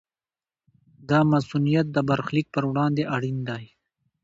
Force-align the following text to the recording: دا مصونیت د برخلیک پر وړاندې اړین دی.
دا 1.09 1.19
مصونیت 1.31 1.87
د 1.91 1.97
برخلیک 2.09 2.47
پر 2.55 2.63
وړاندې 2.69 3.03
اړین 3.15 3.37
دی. 3.49 3.65